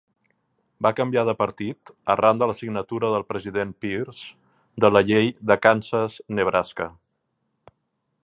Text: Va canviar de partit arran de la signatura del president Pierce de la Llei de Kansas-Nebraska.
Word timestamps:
Va 0.85 0.91
canviar 0.99 1.23
de 1.27 1.35
partit 1.41 1.91
arran 2.13 2.39
de 2.43 2.47
la 2.51 2.55
signatura 2.61 3.11
del 3.15 3.27
president 3.33 3.75
Pierce 3.85 4.33
de 4.85 4.93
la 4.95 5.05
Llei 5.09 5.31
de 5.51 5.59
Kansas-Nebraska. 5.67 6.89